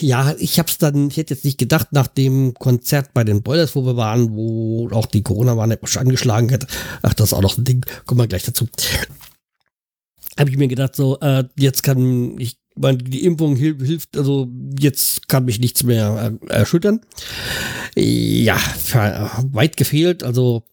ja, 0.00 0.34
ich 0.38 0.58
hab's 0.58 0.78
dann, 0.78 1.08
ich 1.08 1.16
hätte 1.16 1.34
jetzt 1.34 1.44
nicht 1.44 1.58
gedacht, 1.58 1.88
nach 1.92 2.06
dem 2.06 2.54
Konzert 2.54 3.12
bei 3.14 3.24
den 3.24 3.42
Boilers, 3.42 3.74
wo 3.74 3.84
wir 3.84 3.96
waren, 3.96 4.34
wo 4.34 4.88
auch 4.90 5.06
die 5.06 5.22
Corona-Warn 5.22 5.72
angeschlagen 5.72 6.48
hätte. 6.48 6.66
Ach, 7.02 7.14
das 7.14 7.28
ist 7.28 7.32
auch 7.34 7.42
noch 7.42 7.58
ein 7.58 7.64
Ding. 7.64 7.84
Kommen 8.06 8.20
wir 8.20 8.28
gleich 8.28 8.44
dazu. 8.44 8.68
Habe 10.38 10.50
ich 10.50 10.56
mir 10.56 10.68
gedacht, 10.68 10.96
so, 10.96 11.18
äh, 11.20 11.44
jetzt 11.58 11.82
kann 11.82 12.38
ich, 12.38 12.56
meine, 12.74 12.98
die 12.98 13.24
Impfung 13.24 13.56
hilft, 13.56 13.82
hilft, 13.82 14.16
also 14.16 14.48
jetzt 14.78 15.28
kann 15.28 15.44
mich 15.44 15.58
nichts 15.58 15.82
mehr 15.82 16.38
äh, 16.48 16.52
erschüttern. 16.52 17.00
Ja, 17.94 18.58
weit 19.52 19.76
gefehlt, 19.76 20.22
also 20.24 20.64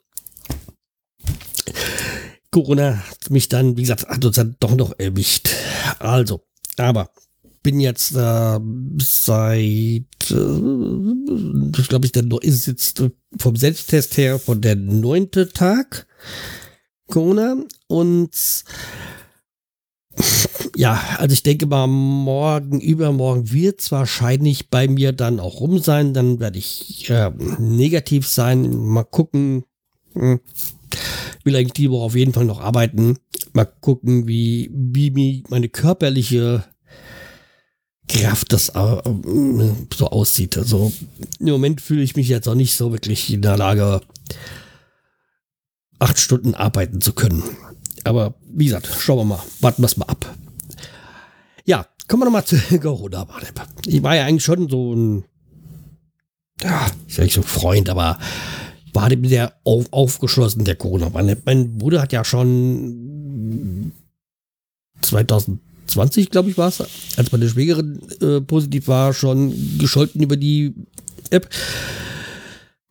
Corona 2.52 3.04
hat 3.10 3.30
mich 3.30 3.50
dann, 3.50 3.78
wie 3.78 3.82
gesagt, 3.82 4.08
hat 4.08 4.26
uns 4.26 4.36
dann 4.36 4.56
doch 4.60 4.76
noch 4.76 4.98
erwischt. 4.98 5.50
Also, 6.00 6.42
aber 6.78 7.12
bin 7.62 7.80
jetzt 7.80 8.16
äh, 8.16 8.60
seit, 8.98 10.32
äh, 10.32 11.84
glaube 11.88 12.06
ich, 12.06 12.12
der 12.12 12.24
ist 12.42 12.68
jetzt 12.68 13.04
vom 13.38 13.56
Selbsttest 13.56 14.18
her 14.18 14.40
von 14.40 14.62
der 14.62 14.76
neunte 14.76 15.50
Tag 15.50 16.08
Corona 17.08 17.58
und 17.88 18.36
ja, 20.76 21.02
also 21.18 21.34
ich 21.34 21.44
denke 21.44 21.66
mal, 21.66 21.88
morgen, 21.88 22.80
übermorgen 22.80 23.52
wird 23.52 23.82
es 23.82 23.92
wahrscheinlich 23.92 24.70
bei 24.70 24.88
mir 24.88 25.12
dann 25.12 25.40
auch 25.40 25.60
rum 25.62 25.80
sein. 25.80 26.14
Dann 26.14 26.40
werde 26.40 26.58
ich 26.58 27.10
äh, 27.10 27.32
negativ 27.58 28.28
sein. 28.28 28.76
Mal 28.76 29.04
gucken. 29.04 29.64
Hm. 30.14 30.40
Will 31.44 31.56
eigentlich 31.56 31.74
die 31.74 31.90
Woche 31.90 32.04
auf 32.04 32.16
jeden 32.16 32.34
Fall 32.34 32.46
noch 32.46 32.60
arbeiten. 32.60 33.18
Mal 33.54 33.66
gucken, 33.66 34.28
wie, 34.28 34.70
wie 34.74 35.44
meine 35.50 35.70
körperliche 35.70 36.64
Kraft 38.10 38.52
das 38.52 38.66
so 39.94 40.08
aussieht. 40.08 40.58
Also 40.58 40.92
im 41.40 41.50
Moment 41.50 41.80
fühle 41.80 42.02
ich 42.02 42.16
mich 42.16 42.28
jetzt 42.28 42.48
auch 42.48 42.56
nicht 42.56 42.76
so 42.76 42.92
wirklich 42.92 43.32
in 43.32 43.42
der 43.42 43.56
Lage, 43.56 44.02
acht 46.00 46.18
Stunden 46.18 46.56
arbeiten 46.56 47.02
zu 47.02 47.14
können. 47.14 47.44
Aber 48.04 48.34
wie 48.52 48.66
gesagt, 48.66 48.88
schauen 48.88 49.20
wir 49.20 49.26
mal, 49.26 49.44
warten 49.60 49.82
wir 49.84 49.86
es 49.86 49.98
mal 49.98 50.08
ab. 50.08 50.36
Ja, 51.66 51.86
kommen 52.08 52.22
wir 52.22 52.26
nochmal 52.26 52.46
zu 52.46 52.58
Corona. 52.80 53.28
Ich 53.86 54.02
war 54.02 54.16
ja 54.16 54.26
eigentlich 54.26 54.44
schon 54.44 54.68
so 54.70 54.96
ein, 54.96 55.26
ja, 56.62 56.88
ich 57.08 57.16
sage 57.16 57.30
so 57.30 57.42
Freund, 57.42 57.90
aber 57.90 58.18
war 58.94 59.10
dem 59.10 59.24
sehr 59.26 59.54
auf, 59.64 59.86
aufgeschlossen, 59.92 60.66
der 60.66 60.76
Corona. 60.76 61.10
Mein 61.10 61.78
Bruder 61.78 62.02
hat 62.02 62.12
ja 62.12 62.26
schon 62.26 63.92
2020, 65.90 66.30
glaube 66.30 66.50
ich, 66.50 66.58
war 66.58 66.70
es, 66.70 66.84
als 67.18 67.32
meine 67.32 67.50
Schwägerin 67.50 68.00
äh, 68.22 68.42
positiv 68.42 68.88
war, 68.88 69.14
schon 69.14 69.78
gescholten 69.78 70.22
über 70.22 70.38
die 70.38 70.74
App 71.30 71.50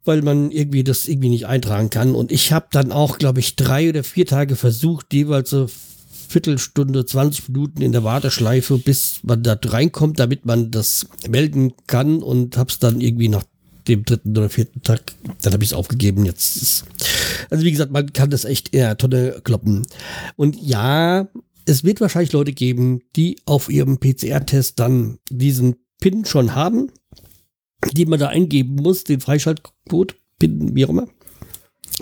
weil 0.09 0.23
man 0.23 0.51
irgendwie 0.51 0.83
das 0.83 1.07
irgendwie 1.07 1.29
nicht 1.29 1.47
eintragen 1.47 1.91
kann. 1.91 2.15
Und 2.15 2.33
ich 2.33 2.51
habe 2.51 2.69
dann 2.71 2.93
auch, 2.93 3.19
glaube 3.19 3.41
ich, 3.41 3.57
drei 3.57 3.91
oder 3.91 4.03
vier 4.03 4.25
Tage 4.25 4.57
versucht, 4.57 5.13
jeweils 5.13 5.51
so 5.51 5.69
Viertelstunde, 6.29 7.07
20 7.07 7.51
Minuten 7.51 7.83
in 7.83 7.93
der 7.93 8.05
Warteschleife, 8.05 8.79
bis 8.79 9.21
man 9.23 9.43
da 9.43 9.59
reinkommt, 9.63 10.19
damit 10.19 10.47
man 10.47 10.71
das 10.71 11.07
melden 11.29 11.75
kann 11.87 12.23
und 12.23 12.57
habe 12.57 12.71
es 12.71 12.79
dann 12.79 13.01
irgendwie 13.01 13.29
nach 13.29 13.45
dem 13.87 14.05
dritten 14.05 14.37
oder 14.37 14.51
vierten 14.51 14.83
Tag, 14.83 15.01
dann 15.43 15.53
habe 15.53 15.65
ich 15.65 15.71
es 15.71 15.77
aufgegeben. 15.77 16.25
Jetzt 16.27 16.57
ist, 16.57 16.85
also 17.51 17.65
wie 17.65 17.71
gesagt, 17.71 17.93
man 17.93 18.13
kann 18.13 18.31
das 18.31 18.45
echt 18.45 18.69
in 18.71 18.81
der 18.81 18.99
Tonne 18.99 19.41
kloppen. 19.45 19.87
Und 20.37 20.57
ja, 20.61 21.29
es 21.69 21.85
wird 21.85 22.01
wahrscheinlich 22.01 22.33
Leute 22.33 22.53
geben, 22.53 23.01
die 23.15 23.39
auf 23.45 23.69
ihrem 23.69 23.99
PCR-Test 23.99 24.79
dann 24.79 25.19
diesen 25.31 25.77
PIN 26.01 26.25
schon 26.25 26.55
haben 26.55 26.91
die 27.93 28.07
man 28.07 28.19
da 28.19 28.29
eingeben 28.29 28.77
muss, 28.77 29.05
den 29.05 29.21
Freischaltcode, 29.21 30.17
PIN, 30.39 30.75
wie 30.75 30.85
auch 30.85 30.91
immer. 30.91 31.09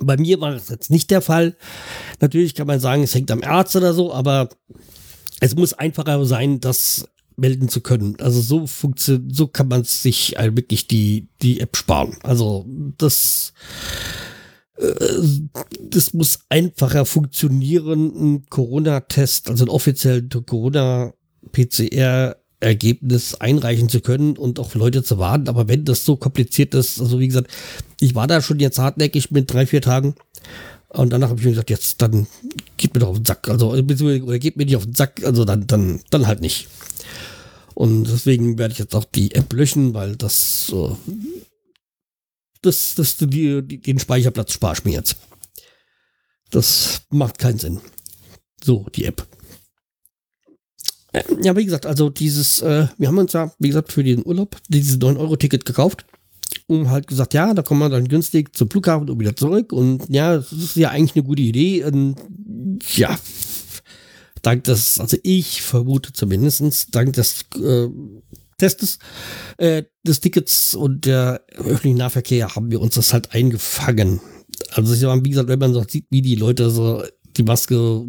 Bei 0.00 0.16
mir 0.16 0.40
war 0.40 0.52
das 0.52 0.68
jetzt 0.68 0.90
nicht 0.90 1.10
der 1.10 1.22
Fall. 1.22 1.56
Natürlich 2.20 2.54
kann 2.54 2.66
man 2.66 2.80
sagen, 2.80 3.02
es 3.02 3.14
hängt 3.14 3.30
am 3.30 3.42
Arzt 3.42 3.76
oder 3.76 3.94
so, 3.94 4.12
aber 4.12 4.48
es 5.40 5.54
muss 5.54 5.72
einfacher 5.72 6.24
sein, 6.26 6.60
das 6.60 7.08
melden 7.36 7.68
zu 7.68 7.80
können. 7.80 8.16
Also 8.20 8.40
so 8.40 8.66
funktioniert, 8.66 9.34
so 9.34 9.46
kann 9.46 9.68
man 9.68 9.84
sich 9.84 10.34
wirklich 10.38 10.86
die, 10.86 11.28
die 11.42 11.60
App 11.60 11.76
sparen. 11.76 12.16
Also 12.22 12.66
das, 12.98 13.52
das 15.80 16.12
muss 16.12 16.40
einfacher 16.48 17.04
funktionieren. 17.06 18.12
Ein 18.14 18.46
Corona-Test, 18.48 19.48
also 19.48 19.64
ein 19.64 19.70
offizieller 19.70 20.22
Corona-PCR 20.44 22.36
Ergebnis 22.58 23.34
einreichen 23.34 23.88
zu 23.88 24.00
können 24.00 24.36
und 24.36 24.58
auch 24.58 24.74
Leute 24.74 25.02
zu 25.02 25.18
warten. 25.18 25.48
Aber 25.48 25.68
wenn 25.68 25.84
das 25.84 26.04
so 26.04 26.16
kompliziert 26.16 26.74
ist, 26.74 27.00
also 27.00 27.20
wie 27.20 27.28
gesagt, 27.28 27.50
ich 28.00 28.14
war 28.14 28.26
da 28.26 28.40
schon 28.40 28.60
jetzt 28.60 28.78
hartnäckig 28.78 29.30
mit 29.30 29.52
drei, 29.52 29.66
vier 29.66 29.82
Tagen. 29.82 30.14
Und 30.88 31.12
danach 31.12 31.28
habe 31.28 31.38
ich 31.40 31.44
mir 31.44 31.52
gesagt, 31.52 31.70
jetzt 31.70 32.00
dann 32.00 32.26
geht 32.76 32.94
mir 32.94 33.00
doch 33.00 33.08
auf 33.08 33.18
den 33.18 33.26
Sack. 33.26 33.48
Also, 33.48 33.70
oder 33.70 34.38
geht 34.38 34.56
mir 34.56 34.64
nicht 34.64 34.76
auf 34.76 34.84
den 34.84 34.94
Sack, 34.94 35.22
also 35.24 35.44
dann, 35.44 35.66
dann, 35.66 36.00
dann 36.10 36.26
halt 36.26 36.40
nicht. 36.40 36.68
Und 37.74 38.04
deswegen 38.04 38.58
werde 38.58 38.72
ich 38.72 38.78
jetzt 38.78 38.94
auch 38.94 39.04
die 39.04 39.34
App 39.34 39.52
löschen, 39.52 39.92
weil 39.92 40.16
das, 40.16 40.72
äh, 40.74 40.94
das, 42.62 42.94
das, 42.94 43.16
die, 43.16 43.62
die, 43.62 43.80
den 43.80 43.98
Speicherplatz 43.98 44.52
spare 44.52 44.74
ich 44.74 44.84
mir 44.84 44.92
jetzt. 44.92 45.16
Das 46.50 47.02
macht 47.10 47.38
keinen 47.38 47.58
Sinn. 47.58 47.80
So, 48.62 48.86
die 48.94 49.04
App. 49.04 49.26
Ja, 51.42 51.56
wie 51.56 51.64
gesagt, 51.64 51.86
also 51.86 52.10
dieses, 52.10 52.60
äh, 52.60 52.88
wir 52.98 53.08
haben 53.08 53.18
uns 53.18 53.32
ja, 53.32 53.50
wie 53.58 53.68
gesagt, 53.68 53.92
für 53.92 54.04
den 54.04 54.24
Urlaub 54.24 54.56
dieses 54.68 54.98
9-Euro-Ticket 54.98 55.64
gekauft 55.64 56.04
und 56.66 56.90
halt 56.90 57.06
gesagt, 57.06 57.32
ja, 57.32 57.54
da 57.54 57.62
kommen 57.62 57.80
wir 57.80 57.88
dann 57.88 58.08
günstig 58.08 58.54
zum 58.54 58.68
Flughafen 58.68 59.08
und 59.08 59.18
wieder 59.18 59.34
zurück. 59.34 59.72
Und 59.72 60.08
ja, 60.08 60.36
das 60.36 60.52
ist 60.52 60.76
ja 60.76 60.90
eigentlich 60.90 61.16
eine 61.16 61.24
gute 61.24 61.42
Idee. 61.42 61.84
Und 61.84 62.16
ja, 62.96 63.18
dank 64.42 64.64
des, 64.64 65.00
also 65.00 65.16
ich 65.22 65.62
vermute 65.62 66.12
zumindest, 66.12 66.94
dank 66.94 67.12
des 67.14 67.44
äh, 67.56 67.88
Testes 68.58 68.98
äh, 69.58 69.84
des 70.06 70.20
Tickets 70.20 70.74
und 70.74 71.04
der 71.06 71.44
öffentlichen 71.54 71.98
Nahverkehr 71.98 72.54
haben 72.54 72.70
wir 72.70 72.80
uns 72.80 72.94
das 72.94 73.12
halt 73.12 73.32
eingefangen. 73.32 74.20
Also 74.70 74.92
wie 75.24 75.30
gesagt, 75.30 75.48
wenn 75.48 75.58
man 75.58 75.74
so 75.74 75.84
sieht, 75.86 76.06
wie 76.10 76.22
die 76.22 76.36
Leute 76.36 76.70
so 76.70 77.02
die 77.36 77.42
Maske 77.42 78.06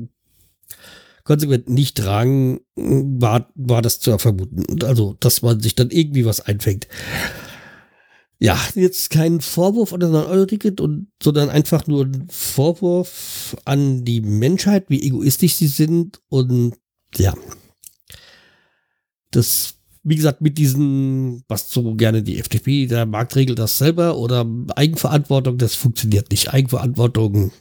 konsequent 1.27 1.69
nicht 1.69 1.97
tragen, 1.97 2.61
war, 2.75 3.51
war 3.55 3.81
das 3.81 3.99
zu 3.99 4.17
vermuten. 4.17 4.81
Also, 4.83 5.15
dass 5.19 5.41
man 5.41 5.59
sich 5.59 5.75
dann 5.75 5.91
irgendwie 5.91 6.25
was 6.25 6.39
einfängt. 6.39 6.87
Ja, 8.39 8.57
jetzt 8.75 9.09
kein 9.09 9.41
Vorwurf 9.41 9.93
an 9.93 9.99
das 9.99 10.11
9-Euro-Ticket, 10.11 10.79
sondern 11.21 11.49
einfach 11.49 11.87
nur 11.87 12.05
ein 12.05 12.27
Vorwurf 12.29 13.57
an 13.65 14.05
die 14.05 14.21
Menschheit, 14.21 14.85
wie 14.89 15.01
egoistisch 15.01 15.55
sie 15.55 15.67
sind. 15.67 16.21
Und 16.29 16.75
ja, 17.17 17.33
das, 19.31 19.76
wie 20.07 20.15
gesagt, 20.15 20.41
mit 20.41 20.57
diesen, 20.57 21.43
was 21.49 21.69
so 21.69 21.93
gerne 21.95 22.23
die 22.23 22.39
FDP, 22.39 22.87
der 22.87 23.05
Markt 23.05 23.35
regelt 23.35 23.59
das 23.59 23.77
selber 23.77 24.17
oder 24.17 24.45
Eigenverantwortung, 24.75 25.57
das 25.57 25.75
funktioniert 25.75 26.31
nicht. 26.31 26.53
Eigenverantwortung 26.53 27.51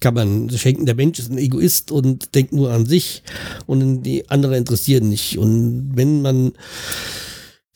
kann 0.00 0.14
man 0.14 0.50
schenken. 0.50 0.86
Der 0.86 0.96
Mensch 0.96 1.20
ist 1.20 1.30
ein 1.30 1.38
Egoist 1.38 1.92
und 1.92 2.34
denkt 2.34 2.52
nur 2.52 2.72
an 2.72 2.84
sich 2.84 3.22
und 3.66 4.02
die 4.02 4.28
anderen 4.28 4.56
interessieren 4.56 5.08
nicht. 5.08 5.38
Und 5.38 5.92
wenn 5.94 6.20
man 6.20 6.52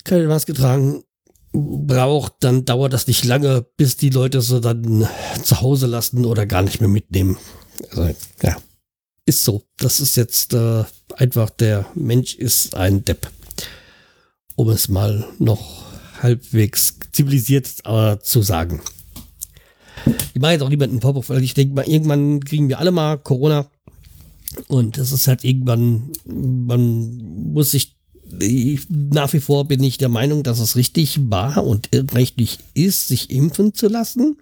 keine 0.02 0.26
Maske 0.26 0.52
tragen 0.52 1.04
braucht, 1.52 2.34
dann 2.40 2.64
dauert 2.64 2.92
das 2.92 3.06
nicht 3.06 3.24
lange, 3.24 3.64
bis 3.76 3.96
die 3.96 4.10
Leute 4.10 4.42
sie 4.42 4.60
dann 4.60 5.08
zu 5.44 5.60
Hause 5.60 5.86
lassen 5.86 6.24
oder 6.24 6.44
gar 6.44 6.62
nicht 6.62 6.80
mehr 6.80 6.90
mitnehmen. 6.90 7.36
Also, 7.90 8.10
ja, 8.42 8.56
ist 9.26 9.44
so. 9.44 9.62
Das 9.78 10.00
ist 10.00 10.16
jetzt 10.16 10.54
äh, 10.54 10.82
einfach, 11.16 11.50
der 11.50 11.86
Mensch 11.94 12.34
ist 12.34 12.74
ein 12.74 13.04
Depp. 13.04 13.30
Um 14.58 14.70
es 14.70 14.88
mal 14.88 15.24
noch 15.38 15.84
halbwegs 16.20 16.98
zivilisiert 17.12 17.68
äh, 17.84 18.16
zu 18.18 18.42
sagen. 18.42 18.80
Ich 20.34 20.40
mache 20.40 20.50
jetzt 20.50 20.62
auch 20.62 20.68
niemanden 20.68 21.00
Vorwurf, 21.00 21.28
weil 21.28 21.44
ich 21.44 21.54
denke 21.54 21.76
mal, 21.76 21.86
irgendwann 21.86 22.40
kriegen 22.40 22.68
wir 22.68 22.80
alle 22.80 22.90
mal 22.90 23.18
Corona. 23.18 23.70
Und 24.66 24.98
es 24.98 25.12
ist 25.12 25.28
halt 25.28 25.44
irgendwann, 25.44 26.10
man 26.24 27.52
muss 27.52 27.70
sich, 27.70 27.94
ich, 28.40 28.80
nach 28.90 29.32
wie 29.32 29.38
vor 29.38 29.68
bin 29.68 29.80
ich 29.84 29.96
der 29.96 30.08
Meinung, 30.08 30.42
dass 30.42 30.58
es 30.58 30.74
richtig 30.74 31.30
war 31.30 31.64
und 31.64 31.90
rechtlich 31.94 32.58
ist, 32.74 33.06
sich 33.06 33.30
impfen 33.30 33.74
zu 33.74 33.86
lassen. 33.86 34.38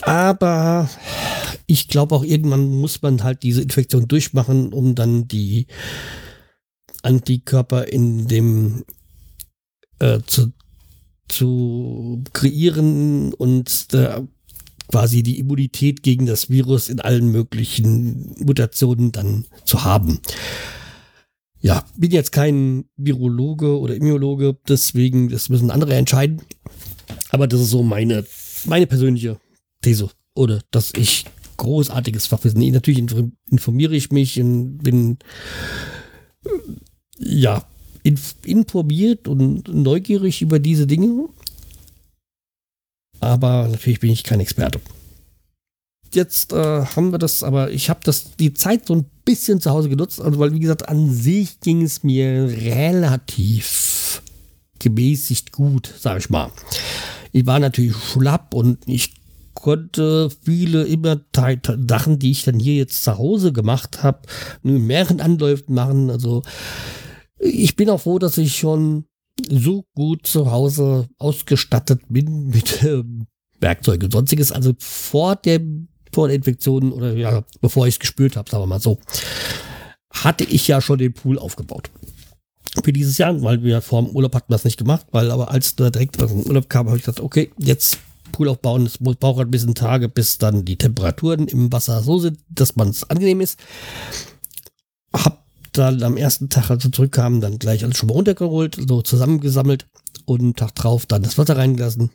Aber 0.00 0.88
ich 1.66 1.88
glaube 1.88 2.14
auch 2.14 2.24
irgendwann 2.24 2.66
muss 2.66 3.02
man 3.02 3.24
halt 3.24 3.42
diese 3.42 3.60
Infektion 3.60 4.08
durchmachen, 4.08 4.72
um 4.72 4.94
dann 4.94 5.28
die 5.28 5.66
Antikörper 7.04 7.88
in 7.88 8.26
dem 8.28 8.84
äh, 9.98 10.20
zu, 10.26 10.52
zu 11.28 12.22
kreieren 12.32 13.32
und 13.34 13.88
äh, 13.92 14.22
quasi 14.88 15.22
die 15.22 15.38
Immunität 15.38 16.02
gegen 16.02 16.26
das 16.26 16.50
Virus 16.50 16.88
in 16.88 17.00
allen 17.00 17.30
möglichen 17.30 18.34
Mutationen 18.38 19.12
dann 19.12 19.46
zu 19.64 19.84
haben. 19.84 20.20
Ja, 21.60 21.84
bin 21.96 22.10
jetzt 22.10 22.32
kein 22.32 22.84
Virologe 22.96 23.78
oder 23.78 23.94
Immunologe, 23.94 24.56
deswegen, 24.68 25.30
das 25.30 25.48
müssen 25.48 25.70
andere 25.70 25.94
entscheiden. 25.94 26.42
Aber 27.30 27.46
das 27.46 27.60
ist 27.60 27.70
so 27.70 27.82
meine, 27.82 28.26
meine 28.66 28.86
persönliche 28.86 29.38
These. 29.80 30.10
Oder 30.34 30.60
dass 30.70 30.92
ich 30.94 31.24
großartiges 31.56 32.26
Fachwissen. 32.26 32.60
Ich, 32.60 32.72
natürlich 32.72 33.02
informiere 33.50 33.94
ich 33.94 34.10
mich 34.10 34.40
und 34.40 34.78
bin 34.78 35.18
ja 37.24 37.64
informiert 38.02 39.28
und 39.28 39.68
neugierig 39.68 40.42
über 40.42 40.58
diese 40.58 40.86
Dinge. 40.86 41.28
Aber 43.20 43.68
natürlich 43.68 44.00
bin 44.00 44.10
ich 44.10 44.24
kein 44.24 44.40
Experte. 44.40 44.80
Jetzt 46.12 46.52
äh, 46.52 46.84
haben 46.84 47.10
wir 47.12 47.18
das, 47.18 47.42
aber 47.42 47.70
ich 47.70 47.88
habe 47.90 48.00
das 48.04 48.36
die 48.36 48.52
Zeit 48.52 48.86
so 48.86 48.94
ein 48.94 49.06
bisschen 49.24 49.60
zu 49.60 49.70
Hause 49.70 49.88
genutzt, 49.88 50.20
also 50.20 50.38
weil 50.38 50.52
wie 50.52 50.60
gesagt 50.60 50.88
an 50.88 51.10
sich 51.10 51.58
ging 51.60 51.82
es 51.82 52.04
mir 52.04 52.44
relativ 52.44 54.22
gemäßigt 54.78 55.50
gut, 55.50 55.92
sage 55.98 56.20
ich 56.20 56.30
mal. 56.30 56.50
Ich 57.32 57.46
war 57.46 57.58
natürlich 57.58 57.96
schlapp 57.96 58.54
und 58.54 58.78
ich 58.86 59.14
konnte 59.54 60.30
viele 60.44 60.84
immer 60.84 61.20
Sachen, 61.88 62.18
die 62.18 62.30
ich 62.30 62.44
dann 62.44 62.60
hier 62.60 62.74
jetzt 62.74 63.02
zu 63.02 63.16
Hause 63.16 63.52
gemacht 63.52 64.02
habe, 64.02 64.20
in 64.62 64.86
mehreren 64.86 65.22
Anläufen 65.22 65.74
machen. 65.74 66.10
Also 66.10 66.42
ich 67.44 67.76
bin 67.76 67.90
auch 67.90 68.00
froh, 68.00 68.18
dass 68.18 68.38
ich 68.38 68.56
schon 68.56 69.04
so 69.48 69.84
gut 69.94 70.26
zu 70.26 70.50
Hause 70.50 71.08
ausgestattet 71.18 72.00
bin 72.08 72.46
mit 72.54 72.82
äh, 72.82 73.02
Werkzeugen 73.60 74.06
und 74.06 74.12
sonstiges. 74.12 74.52
Also 74.52 74.72
vor 74.78 75.36
der, 75.36 75.60
vor 76.12 76.28
der 76.28 76.36
Infektion 76.36 76.92
oder 76.92 77.14
ja, 77.14 77.44
bevor 77.60 77.86
ich 77.86 77.96
es 77.96 78.00
gespürt 78.00 78.36
habe, 78.36 78.50
sagen 78.50 78.62
wir 78.62 78.66
mal 78.66 78.80
so, 78.80 78.98
hatte 80.10 80.44
ich 80.44 80.68
ja 80.68 80.80
schon 80.80 80.98
den 80.98 81.12
Pool 81.12 81.38
aufgebaut. 81.38 81.90
Für 82.82 82.92
dieses 82.92 83.18
Jahr, 83.18 83.40
weil 83.42 83.62
wir 83.62 83.80
vor 83.80 84.02
dem 84.02 84.14
Urlaub 84.14 84.34
hatten 84.34 84.52
das 84.52 84.64
nicht 84.64 84.78
gemacht, 84.78 85.06
weil 85.12 85.30
aber 85.30 85.50
als 85.50 85.76
da 85.76 85.90
direkt 85.90 86.20
aus 86.22 86.30
dem 86.30 86.42
Urlaub 86.42 86.68
kam, 86.68 86.86
habe 86.86 86.96
ich 86.96 87.04
gesagt, 87.04 87.20
okay, 87.20 87.52
jetzt 87.58 87.98
Pool 88.32 88.48
aufbauen. 88.48 88.84
Es 88.84 88.98
braucht 88.98 89.40
ein 89.40 89.50
bisschen 89.50 89.74
Tage, 89.76 90.08
bis 90.08 90.38
dann 90.38 90.64
die 90.64 90.76
Temperaturen 90.76 91.46
im 91.46 91.72
Wasser 91.72 92.02
so 92.02 92.18
sind, 92.18 92.38
dass 92.48 92.74
man 92.74 92.88
es 92.88 93.08
angenehm 93.08 93.40
ist. 93.40 93.60
Hab 95.12 95.43
dann 95.78 96.02
am 96.02 96.16
ersten 96.16 96.48
Tag, 96.48 96.70
als 96.70 96.84
wir 96.84 96.92
zurückkamen, 96.92 97.40
dann 97.40 97.58
gleich 97.58 97.84
alles 97.84 97.98
schon 97.98 98.08
mal 98.08 98.14
runtergeholt, 98.14 98.78
so 98.88 99.02
zusammengesammelt 99.02 99.86
und 100.24 100.40
einen 100.40 100.54
Tag 100.54 100.74
drauf 100.74 101.06
dann 101.06 101.22
das 101.22 101.38
Wasser 101.38 101.56
reingelassen. 101.56 102.10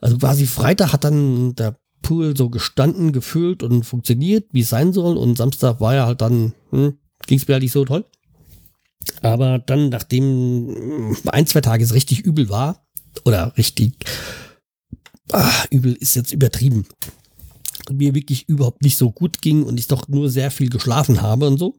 Also 0.00 0.18
quasi 0.18 0.46
Freitag 0.46 0.92
hat 0.92 1.04
dann 1.04 1.54
der 1.54 1.78
Pool 2.02 2.36
so 2.36 2.50
gestanden, 2.50 3.12
gefüllt 3.12 3.62
und 3.62 3.84
funktioniert, 3.84 4.46
wie 4.52 4.60
es 4.60 4.68
sein 4.68 4.92
soll. 4.92 5.16
Und 5.16 5.38
Samstag 5.38 5.80
war 5.80 5.94
ja 5.94 6.06
halt 6.06 6.20
dann, 6.20 6.52
hm, 6.70 6.98
ging 7.26 7.38
es 7.38 7.48
mir 7.48 7.54
halt 7.54 7.62
nicht 7.62 7.72
so 7.72 7.84
toll. 7.84 8.04
Aber 9.22 9.58
dann, 9.58 9.88
nachdem 9.88 11.16
ein, 11.26 11.46
zwei 11.46 11.62
Tage 11.62 11.84
es 11.84 11.94
richtig 11.94 12.20
übel 12.20 12.48
war, 12.48 12.86
oder 13.24 13.56
richtig 13.56 13.94
ah, 15.32 15.64
übel 15.70 15.94
ist 15.94 16.16
jetzt 16.16 16.32
übertrieben, 16.32 16.86
mir 17.90 18.14
wirklich 18.14 18.48
überhaupt 18.48 18.82
nicht 18.82 18.96
so 18.96 19.10
gut 19.10 19.42
ging 19.42 19.62
und 19.62 19.78
ich 19.78 19.88
doch 19.88 20.08
nur 20.08 20.30
sehr 20.30 20.50
viel 20.50 20.70
geschlafen 20.70 21.22
habe 21.22 21.46
und 21.46 21.58
so, 21.58 21.76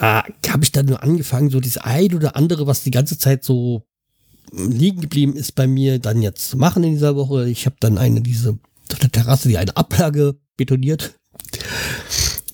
ah, 0.00 0.24
habe 0.48 0.64
ich 0.64 0.72
dann 0.72 0.86
nur 0.86 1.02
angefangen, 1.02 1.50
so 1.50 1.60
das 1.60 1.76
ein 1.76 2.14
oder 2.14 2.36
andere, 2.36 2.66
was 2.66 2.82
die 2.82 2.90
ganze 2.90 3.18
Zeit 3.18 3.44
so 3.44 3.86
liegen 4.52 5.00
geblieben 5.00 5.34
ist 5.34 5.54
bei 5.54 5.66
mir, 5.66 5.98
dann 5.98 6.22
jetzt 6.22 6.48
zu 6.50 6.56
machen 6.56 6.84
in 6.84 6.92
dieser 6.92 7.16
Woche. 7.16 7.48
Ich 7.48 7.66
habe 7.66 7.76
dann 7.80 7.98
eine, 7.98 8.20
diese, 8.20 8.58
der 9.02 9.10
Terrasse, 9.10 9.48
die 9.48 9.58
eine 9.58 9.76
Ablage 9.76 10.36
betoniert. 10.56 11.14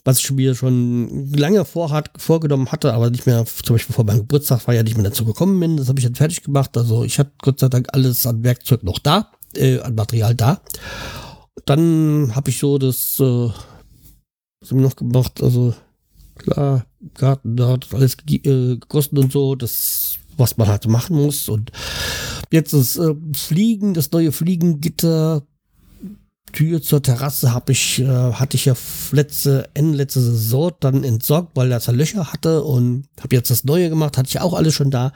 Was 0.05 0.19
ich 0.19 0.31
mir 0.33 0.57
schon 0.57 1.33
lange 1.33 1.65
vorhat, 1.65 2.11
vorgenommen 2.17 2.73
hatte, 2.73 2.93
aber 2.93 3.11
nicht 3.11 3.27
mehr, 3.27 3.45
zum 3.47 3.77
Beispiel 3.77 3.95
vor 3.95 4.05
meinem 4.05 4.21
Geburtstag 4.21 4.67
war 4.67 4.75
ja 4.75 4.83
nicht 4.83 4.97
mehr 4.97 5.05
dazu 5.05 5.25
gekommen 5.25 5.61
bin. 5.61 5.77
Das 5.77 5.89
habe 5.89 6.01
ich 6.01 6.05
dann 6.05 6.17
fertig 6.17 6.43
gemacht. 6.43 6.77
Also 6.77 7.05
ich 7.05 7.19
hatte 7.19 7.33
Gott 7.41 7.61
sei 7.61 7.69
Dank 7.69 7.89
alles 7.93 8.27
an 8.27 8.43
Werkzeug 8.43 8.83
noch 8.83 8.99
da, 8.99 9.31
äh, 9.55 9.79
an 9.79 9.95
Material 9.95 10.35
da. 10.35 10.61
Dann 11.67 12.35
habe 12.35 12.51
ich 12.51 12.59
so 12.59 12.79
das, 12.79 13.21
äh, 13.21 13.23
was 13.23 14.71
habe 14.71 14.81
ich 14.81 14.87
noch 14.87 14.97
gemacht? 14.97 15.41
Also 15.41 15.75
klar, 16.37 16.85
Garten, 17.15 17.57
da 17.57 17.69
hat 17.69 17.89
alles 17.93 18.17
äh, 18.29 18.77
gekostet 18.77 19.19
und 19.19 19.33
so. 19.33 19.55
Das 19.55 20.19
was 20.37 20.57
man 20.57 20.69
halt 20.69 20.87
machen 20.89 21.17
muss. 21.17 21.49
Und 21.49 21.73
jetzt 22.51 22.73
das 22.73 22.97
äh, 22.97 23.15
Fliegen, 23.35 23.95
das 23.95 24.11
neue 24.13 24.33
Fliegengitter, 24.33 25.43
Tür 26.53 26.83
zur 26.83 27.03
Terrasse 27.03 27.55
habe 27.55 27.73
ich, 27.73 28.01
äh, 28.01 28.05
hatte 28.07 28.57
ich 28.57 28.67
ja 28.67 28.75
letzte, 29.11 29.71
Ende 29.73 29.97
letzte 29.97 30.21
Saison 30.21 30.73
dann 30.81 31.03
entsorgt, 31.03 31.53
weil 31.55 31.71
das 31.71 31.87
Löcher 31.87 32.31
hatte 32.31 32.63
und 32.63 33.05
habe 33.23 33.37
jetzt 33.37 33.51
das 33.51 33.65
Neue 33.65 33.89
gemacht, 33.89 34.19
hatte 34.19 34.29
ich 34.29 34.41
auch 34.41 34.53
alles 34.53 34.75
schon 34.75 34.91
da. 34.91 35.13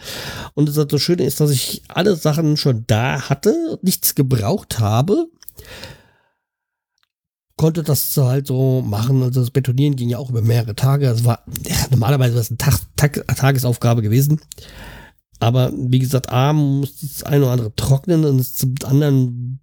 Und 0.55 0.75
das, 0.75 0.87
das 0.87 1.03
Schöne 1.03 1.25
ist, 1.25 1.41
dass 1.41 1.51
ich 1.51 1.83
alle 1.89 2.17
Sachen 2.17 2.57
schon 2.57 2.85
da 2.87 3.29
hatte, 3.29 3.79
nichts 3.83 4.15
gebraucht 4.15 4.79
habe 4.79 5.29
konnte 7.57 7.83
das 7.83 8.17
halt 8.17 8.47
so 8.47 8.83
machen. 8.83 9.23
Also 9.23 9.41
das 9.41 9.51
Betonieren 9.51 9.97
ging 9.97 10.09
ja 10.09 10.19
auch 10.19 10.31
über 10.31 10.43
mehrere 10.43 10.75
Tage. 10.75 11.07
Es 11.07 11.25
war 11.25 11.43
ja, 11.67 11.77
normalerweise 11.91 12.35
war 12.35 12.41
es 12.43 12.51
eine 12.51 12.59
Tag, 12.59 12.81
Tag, 12.97 13.25
Tagesaufgabe 13.37 14.03
gewesen. 14.03 14.41
Aber 15.39 15.73
wie 15.75 15.99
gesagt, 15.99 16.31
A 16.31 16.53
muss 16.53 17.01
das 17.01 17.23
eine 17.23 17.45
oder 17.45 17.53
andere 17.53 17.75
trocknen 17.75 18.25
und 18.25 18.43
zum 18.43 18.75
anderen 18.85 19.61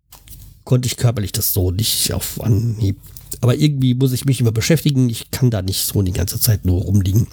konnte 0.63 0.87
ich 0.87 0.97
körperlich 0.97 1.31
das 1.31 1.53
so 1.53 1.71
nicht 1.71 2.13
auf 2.13 2.41
Anhieb. 2.41 2.99
Aber 3.41 3.55
irgendwie 3.55 3.93
muss 3.93 4.13
ich 4.13 4.25
mich 4.25 4.39
immer 4.39 4.51
beschäftigen. 4.51 5.09
Ich 5.09 5.31
kann 5.31 5.49
da 5.49 5.61
nicht 5.61 5.85
so 5.85 6.01
die 6.01 6.13
ganze 6.13 6.39
Zeit 6.39 6.65
nur 6.65 6.81
rumliegen. 6.81 7.27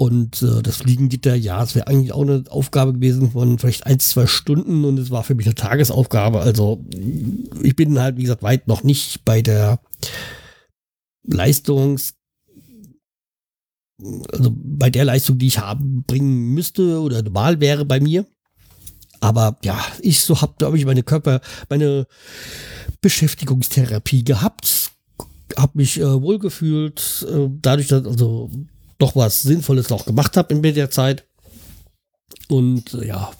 Und 0.00 0.40
äh, 0.40 0.62
das 0.62 0.78
Fliegengitter, 0.78 1.34
ja, 1.34 1.62
es 1.62 1.74
wäre 1.74 1.86
eigentlich 1.86 2.14
auch 2.14 2.22
eine 2.22 2.44
Aufgabe 2.48 2.94
gewesen 2.94 3.32
von 3.32 3.58
vielleicht 3.58 3.84
ein, 3.84 4.00
zwei 4.00 4.26
Stunden 4.26 4.86
und 4.86 4.98
es 4.98 5.10
war 5.10 5.24
für 5.24 5.34
mich 5.34 5.44
eine 5.44 5.54
Tagesaufgabe. 5.54 6.40
Also 6.40 6.82
ich 7.62 7.76
bin 7.76 8.00
halt, 8.00 8.16
wie 8.16 8.22
gesagt, 8.22 8.42
weit 8.42 8.66
noch 8.66 8.82
nicht 8.82 9.26
bei 9.26 9.42
der 9.42 9.78
Leistungs- 11.28 12.14
also 14.32 14.54
bei 14.54 14.88
der 14.88 15.04
Leistung, 15.04 15.36
die 15.36 15.48
ich 15.48 15.58
haben, 15.58 16.02
bringen 16.04 16.54
müsste 16.54 16.98
oder 17.02 17.22
normal 17.22 17.60
wäre 17.60 17.84
bei 17.84 18.00
mir. 18.00 18.24
Aber 19.20 19.58
ja, 19.62 19.78
ich 20.00 20.22
so 20.22 20.40
habe, 20.40 20.54
glaube 20.56 20.78
ich, 20.78 20.86
meine 20.86 21.02
Körper, 21.02 21.42
meine 21.68 22.06
Beschäftigungstherapie 23.02 24.24
gehabt, 24.24 24.92
habe 25.58 25.72
mich 25.74 26.00
äh, 26.00 26.22
wohlgefühlt, 26.22 27.26
äh, 27.30 27.50
dadurch, 27.60 27.88
dass 27.88 28.06
also 28.06 28.50
doch 29.00 29.16
was 29.16 29.42
Sinnvolles 29.42 29.90
noch 29.90 30.04
gemacht 30.04 30.36
habe 30.36 30.54
in 30.54 30.62
der 30.62 30.90
Zeit. 30.90 31.24
Und 32.48 32.94
äh, 32.94 33.08
ja, 33.08 33.30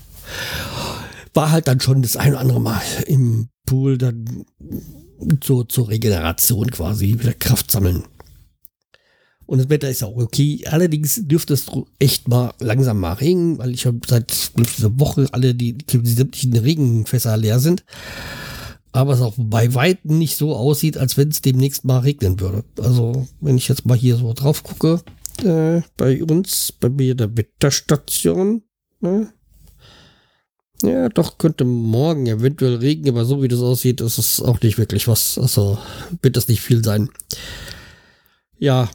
war 1.34 1.50
halt 1.50 1.68
dann 1.68 1.80
schon 1.80 2.02
das 2.02 2.16
ein 2.16 2.32
oder 2.32 2.40
andere 2.40 2.60
Mal 2.60 2.82
im 3.06 3.48
Pool 3.66 3.98
dann 3.98 4.44
so 5.44 5.64
zur 5.64 5.88
Regeneration 5.88 6.70
quasi 6.70 7.18
wieder 7.18 7.34
Kraft 7.34 7.70
sammeln. 7.70 8.04
Und 9.46 9.58
das 9.58 9.68
Wetter 9.68 9.90
ist 9.90 10.04
auch 10.04 10.16
okay. 10.16 10.64
Allerdings 10.66 11.22
dürfte 11.24 11.54
es 11.54 11.66
echt 11.98 12.28
mal 12.28 12.54
langsam 12.60 13.00
mal 13.00 13.14
regnen, 13.14 13.58
weil 13.58 13.72
ich 13.72 13.84
habe 13.84 13.98
seit 14.06 14.52
dieser 14.56 14.96
Woche 15.00 15.26
alle 15.32 15.56
die, 15.56 15.72
die 15.76 16.08
sämtlichen 16.08 16.56
Regenfässer 16.56 17.36
leer 17.36 17.58
sind. 17.58 17.84
Aber 18.92 19.12
es 19.12 19.20
auch 19.20 19.34
bei 19.36 19.74
weitem 19.74 20.18
nicht 20.18 20.36
so 20.36 20.54
aussieht, 20.54 20.96
als 20.96 21.16
wenn 21.16 21.30
es 21.30 21.42
demnächst 21.42 21.84
mal 21.84 21.98
regnen 21.98 22.38
würde. 22.38 22.64
Also, 22.80 23.26
wenn 23.40 23.56
ich 23.56 23.66
jetzt 23.66 23.86
mal 23.86 23.98
hier 23.98 24.16
so 24.16 24.32
drauf 24.34 24.62
gucke, 24.62 25.02
äh, 25.44 25.82
bei 25.96 26.22
uns, 26.22 26.72
bei 26.72 26.88
mir 26.88 27.14
der 27.14 27.36
Wetterstation, 27.36 28.62
ne? 29.00 29.32
Ja, 30.82 31.10
doch, 31.10 31.36
könnte 31.36 31.64
morgen 31.64 32.26
eventuell 32.26 32.76
regnen, 32.76 33.10
aber 33.10 33.26
so 33.26 33.42
wie 33.42 33.48
das 33.48 33.60
aussieht, 33.60 34.00
ist 34.00 34.16
es 34.16 34.40
auch 34.40 34.62
nicht 34.62 34.78
wirklich 34.78 35.08
was. 35.08 35.36
Also 35.36 35.78
wird 36.22 36.36
das 36.36 36.48
nicht 36.48 36.62
viel 36.62 36.82
sein. 36.82 37.10
Ja, 38.58 38.88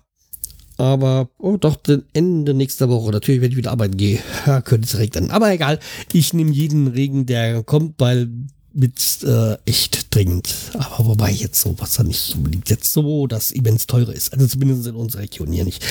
aber 0.78 1.30
oh, 1.38 1.58
doch 1.58 1.78
Ende 2.13 2.54
nächster 2.54 2.89
Woche. 2.89 3.12
Natürlich, 3.12 3.41
wenn 3.41 3.52
ich 3.52 3.58
wieder 3.58 3.71
arbeiten 3.71 3.98
gehe, 3.98 4.19
könnte 4.65 4.88
es 4.88 4.98
regnen. 4.98 5.32
Aber 5.32 5.52
egal, 5.52 5.80
ich 6.12 6.34
nehme 6.34 6.52
jeden 6.52 6.88
Regen, 6.88 7.26
der 7.26 7.63
kommt, 7.63 8.00
weil 8.00 8.30
mit 8.75 9.23
äh, 9.23 9.57
echt 9.65 10.13
dringend. 10.13 10.53
Aber 10.73 11.07
wobei 11.07 11.31
jetzt 11.31 11.61
so 11.61 11.75
was 11.79 11.97
nicht 12.03 12.35
unbedingt 12.35 12.69
jetzt 12.69 12.91
so, 12.93 13.27
dass 13.27 13.51
immens 13.51 13.88
teurer 13.88 14.13
ist. 14.13 14.33
Also 14.33 14.47
zumindest 14.47 14.85
in 14.88 14.95
unserer 14.95 15.21
Region 15.21 15.51
hier 15.51 15.63
nicht. 15.63 15.83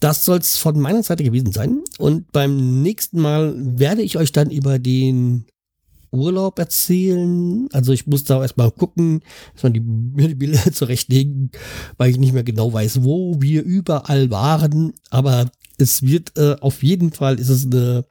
Das 0.00 0.24
soll 0.24 0.38
es 0.38 0.56
von 0.56 0.80
meiner 0.80 1.02
Seite 1.02 1.22
gewesen 1.22 1.52
sein. 1.52 1.82
Und 1.98 2.32
beim 2.32 2.82
nächsten 2.82 3.20
Mal 3.20 3.54
werde 3.56 4.02
ich 4.02 4.16
euch 4.16 4.32
dann 4.32 4.50
über 4.50 4.78
den 4.78 5.44
Urlaub 6.10 6.58
erzählen. 6.58 7.68
Also 7.72 7.92
ich 7.92 8.06
muss 8.06 8.24
da 8.24 8.42
erstmal 8.42 8.70
gucken, 8.70 9.20
dass 9.54 9.62
man 9.62 9.72
die, 9.72 9.80
die 10.28 10.34
Bilder 10.34 10.72
zurechtlegen, 10.72 11.50
weil 11.96 12.10
ich 12.10 12.18
nicht 12.18 12.32
mehr 12.32 12.44
genau 12.44 12.72
weiß, 12.72 13.04
wo 13.04 13.40
wir 13.40 13.62
überall 13.62 14.30
waren. 14.30 14.94
Aber 15.10 15.50
es 15.78 16.02
wird 16.02 16.36
äh, 16.36 16.56
auf 16.60 16.82
jeden 16.82 17.12
Fall 17.12 17.38
ist 17.38 17.48
es 17.48 17.66
eine 17.66 18.04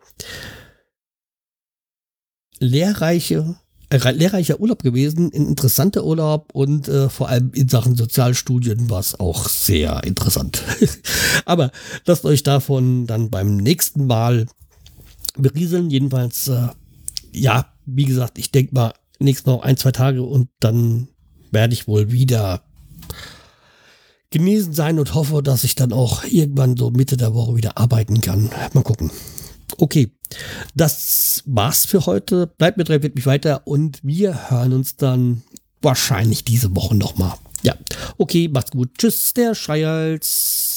lehrreiche, 2.60 3.56
äh, 3.90 4.12
lehrreicher 4.12 4.60
Urlaub 4.60 4.84
gewesen, 4.84 5.32
ein 5.34 5.48
interessanter 5.48 6.06
Urlaub 6.06 6.50
und 6.54 6.88
äh, 6.88 7.10
vor 7.10 7.30
allem 7.30 7.52
in 7.54 7.70
Sachen 7.70 7.96
Sozialstudien 7.96 8.90
war 8.90 9.00
es 9.00 9.20
auch 9.20 9.48
sehr 9.50 10.04
interessant. 10.04 10.64
Aber 11.46 11.72
lasst 12.06 12.26
euch 12.26 12.44
davon 12.44 13.08
dann 13.08 13.30
beim 13.30 13.58
nächsten 13.58 14.08
Mal 14.08 14.46
berieseln. 15.38 15.90
Jedenfalls, 15.90 16.48
äh, 16.48 16.68
ja, 17.32 17.74
wie 17.86 18.06
gesagt, 18.06 18.38
ich 18.38 18.52
denke 18.52 18.76
mal, 18.76 18.94
nächstes 19.20 19.48
noch 19.48 19.64
ein, 19.64 19.78
zwei 19.78 19.92
Tage 19.92 20.24
und 20.24 20.50
dann 20.60 21.08
werde 21.52 21.74
ich 21.74 21.88
wohl 21.88 22.12
wieder 22.12 22.64
genesen 24.32 24.74
sein 24.74 25.00
und 25.00 25.16
hoffe, 25.16 25.42
dass 25.42 25.64
ich 25.64 25.76
dann 25.76 25.92
auch 25.92 26.24
irgendwann 26.24 26.78
so 26.78 26.92
Mitte 26.92 27.18
der 27.18 27.34
Woche 27.34 27.56
wieder 27.56 27.78
arbeiten 27.78 28.22
kann. 28.22 28.50
Mal 28.74 28.84
gucken. 28.84 29.12
Okay, 29.78 30.12
das 30.76 31.44
war's 31.46 31.86
für 31.86 32.06
heute. 32.06 32.48
Bleibt 32.48 32.78
mir 32.78 32.84
dran, 32.84 33.04
wird 33.04 33.16
mich 33.16 33.26
weiter 33.26 33.66
und 33.66 34.00
wir 34.04 34.50
hören 34.50 34.74
uns 34.74 34.96
dann 34.96 35.44
wahrscheinlich 35.82 36.44
diese 36.44 36.76
Woche 36.76 36.96
nochmal. 36.96 37.34
Ja, 37.64 37.76
okay, 38.18 38.48
macht's 38.48 38.72
gut. 38.72 38.98
Tschüss, 38.98 39.34
der 39.34 39.56
Schreihals. 39.56 40.69